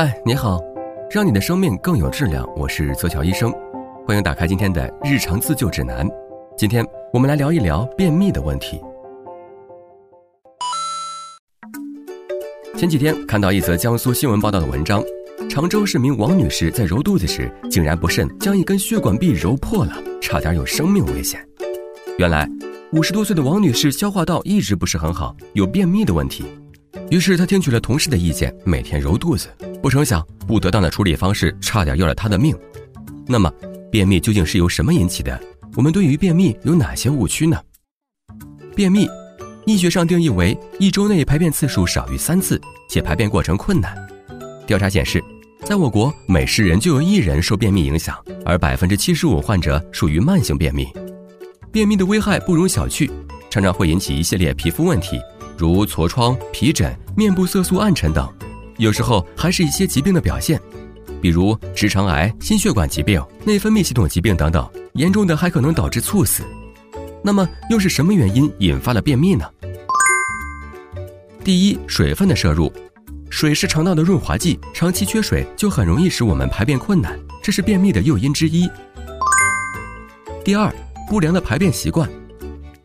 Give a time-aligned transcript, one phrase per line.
[0.00, 0.60] 嗨，你好，
[1.10, 2.48] 让你的生命更有质量。
[2.54, 3.52] 我是泽桥医生，
[4.06, 6.08] 欢迎打开今天的日常自救指南。
[6.56, 8.80] 今天我们来聊一聊便秘的问题。
[12.76, 15.02] 前几天看到一则江苏新闻报道的文章，
[15.50, 21.44] 常州市民王女士在揉肚子时，竟然不慎将一根血管壁揉破了，差点有生命危险。
[22.20, 22.48] 原来，
[22.92, 26.44] 五十多岁的王女士消化道一直不是很好，有便秘的问题。
[27.10, 29.48] 于是他听取了同事的意见，每天揉肚子。
[29.82, 32.54] 不成想，不得当的处理方式差点要了他的命。
[33.26, 33.50] 那么，
[33.90, 35.40] 便秘究竟是由什么引起的？
[35.74, 37.58] 我们对于便秘有哪些误区呢？
[38.76, 39.08] 便秘，
[39.64, 43.96] 医学上定义为一周内排便次数少于三次，且排便过程困难。
[44.66, 45.22] 调查显示，
[45.64, 50.86] 在我国每十人就有一人受便秘影响，而百分之七十五患者属于慢性便秘。
[51.72, 53.10] 便秘的危害不容小觑，
[53.48, 55.18] 常常会引起一系列皮肤问题。
[55.58, 58.32] 如痤疮、皮疹、面部色素暗沉等，
[58.76, 60.60] 有时候还是一些疾病的表现，
[61.20, 66.44] 比如直肠癌、心血管疾病、内分泌系统疾病等等，严重的还可能导致猝死。
[67.24, 69.44] 那么，又是什么原因引发了便秘呢？
[71.42, 72.72] 第一，水分的摄入，
[73.28, 78.70] 水是肠道的润滑剂，长期缺水就很容易使我们排便困难，这是便秘的诱因之一。
[80.44, 80.72] 第二，
[81.08, 82.08] 不良的排便习惯。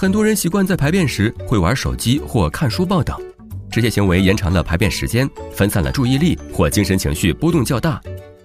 [0.00, 3.20] 很多人习惯在排便时会玩手机或看书报等，
[3.68, 8.00] 这些行为延长了排便时间，分散了注意力或精神情绪波动较大，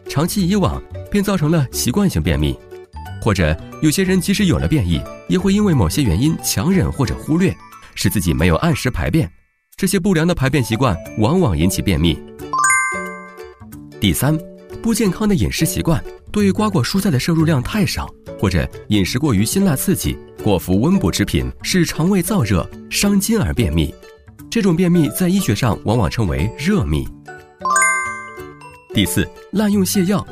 [0.10, 2.58] 长期以往便造成了习惯性便秘。
[3.22, 7.56] 或者有些人即使有了便意，也会因为某些原因强忍或者忽略，
[7.94, 9.32] 使自己没有按时排便。
[9.78, 12.20] 这些不良的排便习惯往往引起便秘。
[14.02, 14.36] 第三，
[14.82, 20.18] 不健康的饮食习惯，对于瓜果蔬菜的摄入量太少，或者饮食过于辛辣刺激。
[20.44, 23.96] 过服温补之品是肠胃燥热伤津而便秘，
[24.50, 27.08] 这种便秘在医学上往往称为热秘。
[28.94, 30.28] 第四，滥用泻药，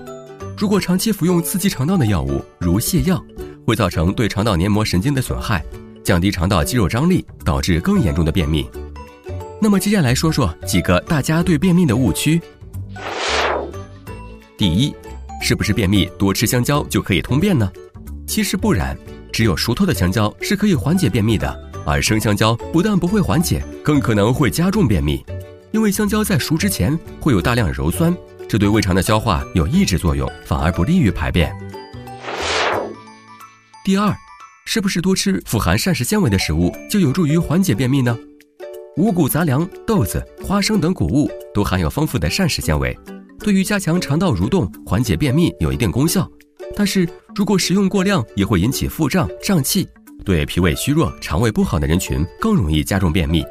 [0.57, 3.23] 如果长期服用刺激肠道的药物，如泻药，
[3.65, 5.63] 会造成对肠道黏膜神经的损害，
[6.03, 8.69] 降低肠道肌肉张力，导致更严重的便秘。
[9.61, 12.41] 那么接下来说说几个大家对便秘的误区。
[14.57, 14.93] 第一，
[15.41, 17.71] 是不是便秘多吃香蕉就可以通便呢？
[18.27, 18.97] 其实不然。
[19.31, 25.23] 只有熟透的香蕉是可以缓解便秘的，而生香蕉不但不会缓解，更可能会加重便秘，
[25.71, 28.15] 因为香蕉在熟之前会有大量鞣酸，
[28.47, 31.51] 这对胃肠的消化有抑制作用，反而不利于排便。
[33.83, 34.13] 第二，
[34.65, 38.17] 是不是多吃富含膳食纤维的食物就有助于缓解便秘呢？
[38.97, 42.95] 五谷杂粮、豆子、花生等谷物都含有丰富的膳食纤维，
[43.39, 46.29] 对于加强肠道蠕动、缓解便秘有一定功效。
[46.75, 49.87] 但是如果食用过量，也会引起腹胀、胀气，
[50.25, 53.43] 对脾胃虚弱、肠胃不好的人群更容易加重便秘。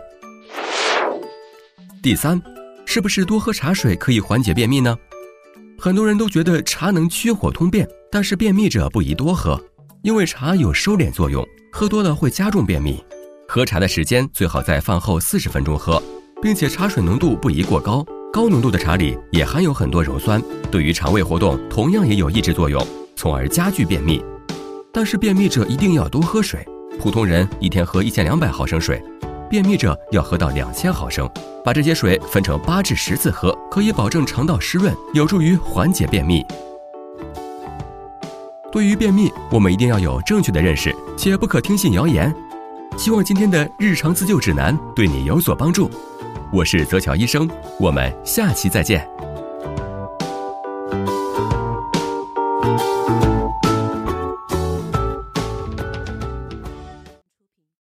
[2.03, 2.41] 第三，
[2.85, 4.97] 是不是多喝茶水可以缓解便秘呢？
[5.79, 9.59] 很多人都觉得茶能祛火通便，但是便秘者不宜多喝，
[10.03, 13.03] 因为茶有收敛作用，喝多了会加重便秘。
[13.49, 16.03] 喝茶的时间最好在饭后四十分钟喝，
[16.43, 20.41] 并且茶水浓度不宜过高，高浓度的茶里也含有很多鞣酸，
[20.71, 22.87] 对于肠胃活动同样也有抑制作用。
[23.21, 24.25] 从而加剧便秘，
[24.91, 26.67] 但是便秘者一定要多喝水。
[26.99, 28.99] 普通人一天喝一千两百毫升水，
[29.47, 31.29] 便秘者要喝到两千毫升。
[31.63, 36.43] 把这些水分成八至十次喝，可以保证肠道湿润，有助于缓解便秘。
[38.73, 42.35] 对于便秘，我们一定要有正确的认识，且不可听信谣言。
[42.97, 45.91] 希望今天的日常自救指南对你有所帮助。
[46.51, 47.47] 我是泽桥医生，
[47.79, 49.07] 我们下期再见。